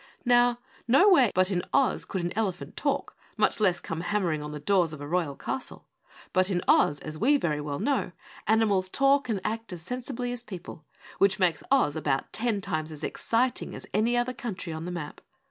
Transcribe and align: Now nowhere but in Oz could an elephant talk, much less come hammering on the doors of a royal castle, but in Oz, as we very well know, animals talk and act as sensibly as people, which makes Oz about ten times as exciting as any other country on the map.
Now 0.25 0.57
nowhere 0.87 1.29
but 1.35 1.51
in 1.51 1.61
Oz 1.73 2.05
could 2.05 2.21
an 2.23 2.35
elephant 2.35 2.75
talk, 2.75 3.15
much 3.37 3.59
less 3.59 3.79
come 3.79 4.01
hammering 4.01 4.41
on 4.41 4.51
the 4.51 4.59
doors 4.59 4.93
of 4.93 4.99
a 4.99 5.07
royal 5.07 5.35
castle, 5.35 5.85
but 6.33 6.49
in 6.49 6.59
Oz, 6.67 6.99
as 7.01 7.19
we 7.19 7.37
very 7.37 7.61
well 7.61 7.77
know, 7.77 8.11
animals 8.47 8.89
talk 8.89 9.29
and 9.29 9.39
act 9.43 9.71
as 9.71 9.83
sensibly 9.83 10.31
as 10.31 10.41
people, 10.41 10.85
which 11.19 11.37
makes 11.37 11.61
Oz 11.69 11.95
about 11.95 12.33
ten 12.33 12.61
times 12.61 12.91
as 12.91 13.03
exciting 13.03 13.75
as 13.75 13.85
any 13.93 14.17
other 14.17 14.33
country 14.33 14.73
on 14.73 14.85
the 14.85 14.91
map. 14.91 15.21